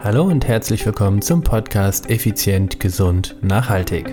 [0.00, 4.06] Hallo und herzlich willkommen zum Podcast Effizient, Gesund, Nachhaltig.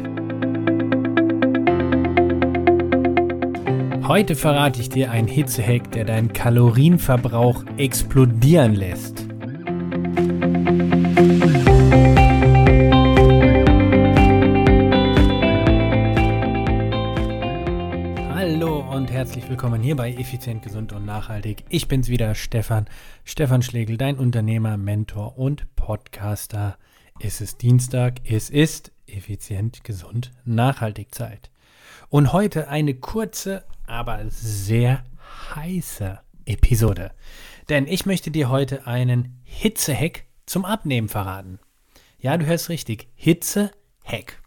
[4.07, 9.27] Heute verrate ich dir einen Hitzehack, der deinen Kalorienverbrauch explodieren lässt.
[19.55, 21.63] Willkommen hier bei Effizient, Gesund und Nachhaltig.
[21.69, 22.87] Ich bin's wieder, Stefan.
[23.23, 26.77] Stefan Schlegel, dein Unternehmer, Mentor und Podcaster.
[27.21, 31.51] Es ist Dienstag, es ist effizient, gesund, nachhaltig Zeit.
[32.09, 35.05] Und heute eine kurze, aber sehr
[35.55, 37.11] heiße Episode.
[37.69, 41.59] Denn ich möchte dir heute einen Hitzehack zum Abnehmen verraten.
[42.19, 43.07] Ja, du hörst richtig.
[43.15, 44.41] Hitzehack.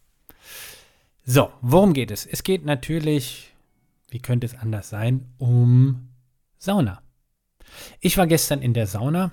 [1.24, 2.26] So, worum geht es?
[2.26, 3.54] Es geht natürlich,
[4.10, 6.08] wie könnte es anders sein, um
[6.58, 7.02] Sauna.
[8.00, 9.32] Ich war gestern in der Sauna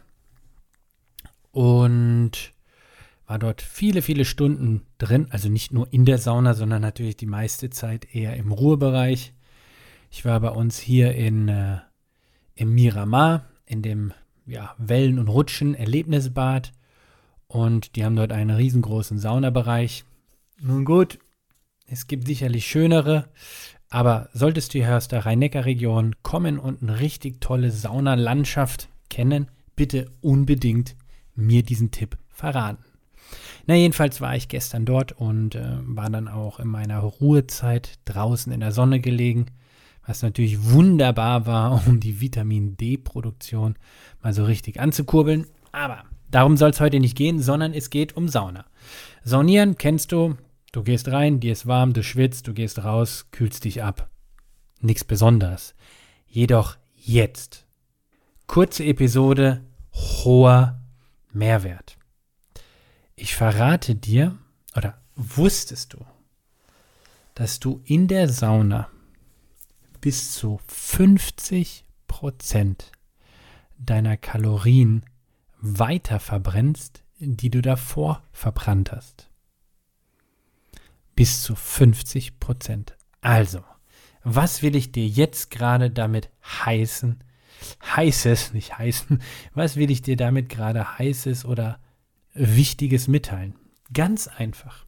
[1.52, 2.53] und
[3.27, 5.27] war dort viele, viele Stunden drin.
[5.30, 9.33] Also nicht nur in der Sauna, sondern natürlich die meiste Zeit eher im Ruhebereich.
[10.11, 11.80] Ich war bei uns hier in, äh,
[12.55, 14.13] im Miramar, in dem
[14.45, 16.72] ja, Wellen- und Rutschen-Erlebnisbad.
[17.47, 20.03] Und die haben dort einen riesengroßen Saunabereich.
[20.59, 21.19] Nun gut,
[21.88, 23.30] es gibt sicherlich schönere,
[23.89, 30.11] aber solltest du hier aus der Rhein-Neckar-Region kommen und eine richtig tolle Saunalandschaft kennen, bitte
[30.22, 30.95] unbedingt
[31.36, 32.83] mir diesen Tipp verraten.
[33.67, 38.52] Na, jedenfalls war ich gestern dort und äh, war dann auch in meiner Ruhezeit draußen
[38.52, 39.47] in der Sonne gelegen,
[40.06, 43.75] was natürlich wunderbar war, um die Vitamin D-Produktion
[44.22, 45.47] mal so richtig anzukurbeln.
[45.72, 48.66] Aber darum soll es heute nicht gehen, sondern es geht um Sauna.
[49.23, 50.36] Saunieren kennst du,
[50.76, 54.09] du gehst rein, dir ist warm, du schwitzt, du gehst raus, kühlst dich ab.
[54.81, 55.73] Nichts Besonderes.
[56.28, 57.66] Jedoch jetzt.
[58.45, 60.81] Kurze Episode, hoher
[61.31, 61.98] Mehrwert.
[63.16, 64.38] Ich verrate dir,
[64.76, 66.06] oder wusstest du,
[67.36, 68.90] dass du in der Sauna
[70.02, 72.91] bis zu 50 Prozent
[73.78, 75.06] deiner Kalorien
[75.62, 79.30] weiter verbrennst, die du davor verbrannt hast.
[81.16, 82.96] Bis zu 50 Prozent.
[83.22, 83.64] Also,
[84.24, 87.24] was will ich dir jetzt gerade damit heißen,
[87.96, 89.22] Heißes, nicht heißen,
[89.53, 91.80] was will ich dir damit gerade Heißes oder
[92.34, 93.56] Wichtiges mitteilen?
[93.94, 94.86] Ganz einfach.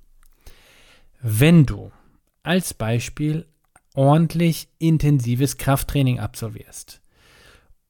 [1.21, 1.91] Wenn du
[2.43, 3.47] als Beispiel
[3.93, 7.01] ordentlich intensives Krafttraining absolvierst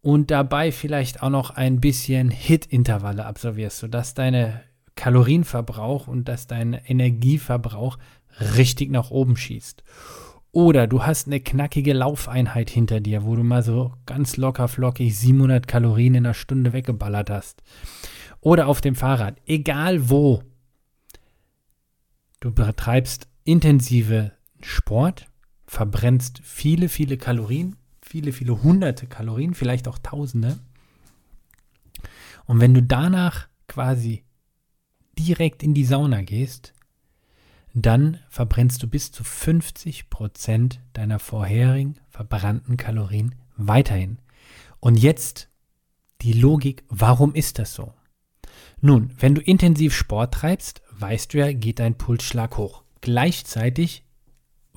[0.01, 4.63] und dabei vielleicht auch noch ein bisschen Hit-Intervalle absolvierst, sodass deine
[4.95, 7.97] Kalorienverbrauch und dass dein Energieverbrauch
[8.39, 9.83] richtig nach oben schießt
[10.57, 15.15] oder du hast eine knackige Laufeinheit hinter dir, wo du mal so ganz locker flockig
[15.15, 17.61] 700 Kalorien in einer Stunde weggeballert hast.
[18.39, 20.41] Oder auf dem Fahrrad, egal wo.
[22.39, 24.31] Du betreibst intensive
[24.63, 25.27] Sport,
[25.67, 30.57] verbrennst viele, viele Kalorien, viele, viele hunderte Kalorien, vielleicht auch tausende.
[32.45, 34.23] Und wenn du danach quasi
[35.19, 36.73] direkt in die Sauna gehst,
[37.85, 44.19] dann verbrennst du bis zu 50 Prozent deiner vorherigen verbrannten Kalorien weiterhin.
[44.79, 45.49] Und jetzt
[46.21, 47.93] die Logik, warum ist das so?
[48.79, 52.83] Nun, wenn du intensiv Sport treibst, weißt du ja, geht dein Pulsschlag hoch.
[53.01, 54.03] Gleichzeitig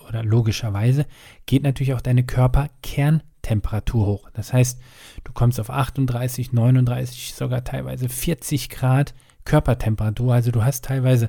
[0.08, 1.06] oder logischerweise
[1.46, 4.30] geht natürlich auch deine Körperkerntemperatur hoch.
[4.32, 4.80] Das heißt,
[5.24, 10.34] du kommst auf 38, 39, sogar teilweise 40 Grad Körpertemperatur.
[10.34, 11.28] Also du hast teilweise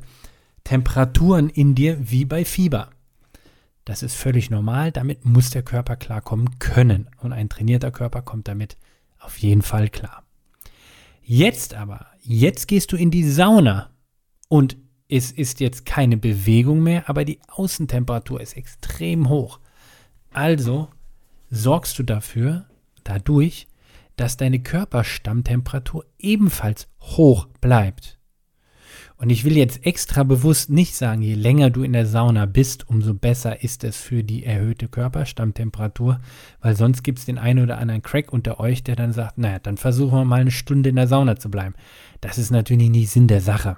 [0.71, 2.91] Temperaturen in dir wie bei Fieber.
[3.83, 7.09] Das ist völlig normal, damit muss der Körper klarkommen können.
[7.17, 8.77] Und ein trainierter Körper kommt damit
[9.19, 10.23] auf jeden Fall klar.
[11.21, 13.89] Jetzt aber, jetzt gehst du in die Sauna
[14.47, 14.77] und
[15.09, 19.59] es ist jetzt keine Bewegung mehr, aber die Außentemperatur ist extrem hoch.
[20.31, 20.87] Also
[21.49, 22.65] sorgst du dafür,
[23.03, 23.67] dadurch,
[24.15, 28.20] dass deine Körperstammtemperatur ebenfalls hoch bleibt.
[29.21, 32.89] Und ich will jetzt extra bewusst nicht sagen, je länger du in der Sauna bist,
[32.89, 36.19] umso besser ist es für die erhöhte Körperstammtemperatur,
[36.59, 39.59] weil sonst gibt es den einen oder anderen Crack unter euch, der dann sagt, naja,
[39.59, 41.75] dann versuchen wir mal eine Stunde in der Sauna zu bleiben.
[42.19, 43.77] Das ist natürlich nicht Sinn der Sache.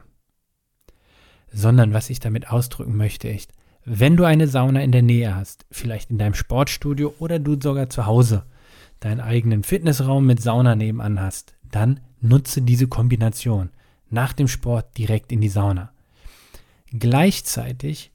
[1.52, 3.52] Sondern was ich damit ausdrücken möchte, ist,
[3.84, 7.90] wenn du eine Sauna in der Nähe hast, vielleicht in deinem Sportstudio oder du sogar
[7.90, 8.46] zu Hause
[9.02, 13.72] deinen eigenen Fitnessraum mit Sauna nebenan hast, dann nutze diese Kombination
[14.14, 15.92] nach dem Sport direkt in die Sauna.
[16.92, 18.12] Gleichzeitig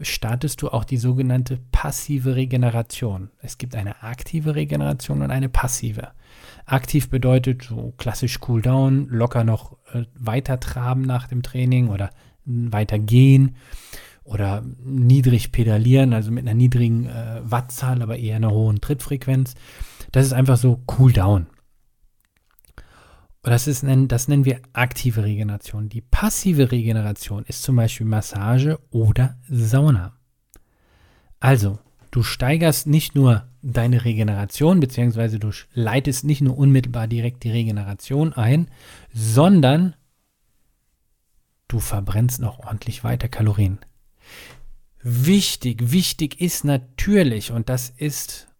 [0.00, 3.30] startest du auch die sogenannte passive Regeneration.
[3.40, 6.12] Es gibt eine aktive Regeneration und eine passive.
[6.64, 12.10] Aktiv bedeutet so klassisch Cooldown, locker noch äh, weiter traben nach dem Training oder
[12.44, 13.56] weiter gehen
[14.24, 19.54] oder niedrig pedalieren, also mit einer niedrigen äh, Wattzahl, aber eher einer hohen Trittfrequenz.
[20.12, 21.46] Das ist einfach so Cooldown.
[23.42, 25.88] Das, ist, das nennen wir aktive Regeneration.
[25.88, 30.16] Die passive Regeneration ist zum Beispiel Massage oder Sauna.
[31.40, 31.80] Also,
[32.12, 38.32] du steigerst nicht nur deine Regeneration, beziehungsweise du leitest nicht nur unmittelbar direkt die Regeneration
[38.32, 38.68] ein,
[39.12, 39.94] sondern
[41.66, 43.80] du verbrennst noch ordentlich weiter Kalorien.
[45.02, 48.51] Wichtig, wichtig ist natürlich, und das ist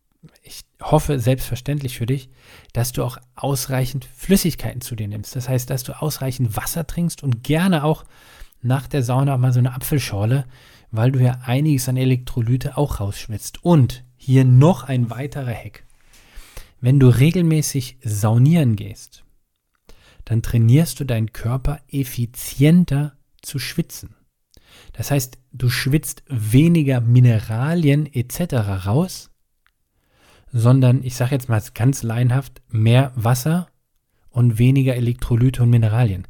[0.42, 2.30] ich hoffe selbstverständlich für dich,
[2.72, 5.34] dass du auch ausreichend Flüssigkeiten zu dir nimmst.
[5.34, 8.04] Das heißt, dass du ausreichend Wasser trinkst und gerne auch
[8.60, 10.46] nach der Sauna mal so eine Apfelschorle,
[10.90, 13.64] weil du ja einiges an Elektrolyte auch rausschwitzt.
[13.64, 15.84] Und hier noch ein weiterer Hack.
[16.80, 19.24] Wenn du regelmäßig saunieren gehst,
[20.24, 24.14] dann trainierst du deinen Körper effizienter zu schwitzen.
[24.92, 28.86] Das heißt, du schwitzt weniger Mineralien etc.
[28.86, 29.31] raus,
[30.52, 33.68] sondern ich sage jetzt mal ganz laienhaft, mehr Wasser
[34.30, 36.26] und weniger Elektrolyte und Mineralien.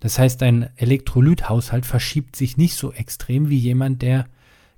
[0.00, 4.26] Das heißt, dein Elektrolythaushalt verschiebt sich nicht so extrem wie jemand, der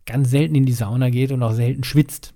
[0.06, 2.34] ganz selten in die Sauna geht und auch selten schwitzt.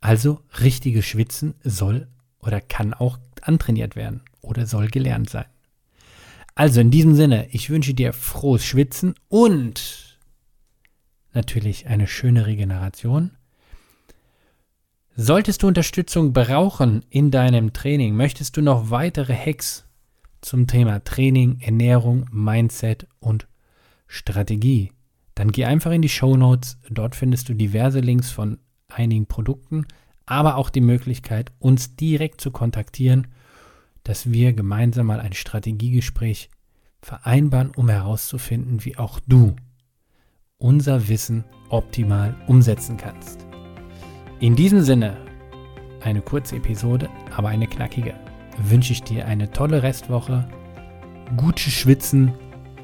[0.00, 2.08] Also richtiges Schwitzen soll
[2.40, 5.44] oder kann auch antrainiert werden oder soll gelernt sein.
[6.54, 10.18] Also in diesem Sinne, ich wünsche dir frohes Schwitzen und
[11.32, 13.37] natürlich eine schöne Regeneration
[15.20, 19.84] Solltest du Unterstützung brauchen in deinem Training, möchtest du noch weitere Hacks
[20.42, 23.48] zum Thema Training, Ernährung, Mindset und
[24.06, 24.92] Strategie,
[25.34, 26.78] dann geh einfach in die Show Notes.
[26.88, 29.86] Dort findest du diverse Links von einigen Produkten,
[30.24, 33.26] aber auch die Möglichkeit, uns direkt zu kontaktieren,
[34.04, 36.48] dass wir gemeinsam mal ein Strategiegespräch
[37.02, 39.56] vereinbaren, um herauszufinden, wie auch du
[40.58, 43.47] unser Wissen optimal umsetzen kannst.
[44.40, 45.16] In diesem Sinne,
[46.00, 48.14] eine kurze Episode, aber eine knackige.
[48.58, 50.48] Wünsche ich dir eine tolle Restwoche,
[51.36, 52.32] gutes Schwitzen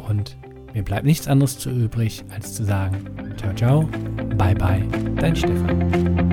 [0.08, 0.36] und
[0.72, 3.04] mir bleibt nichts anderes zu übrig, als zu sagen,
[3.36, 3.88] ciao, ciao,
[4.36, 4.82] bye, bye,
[5.16, 6.23] dein Stefan.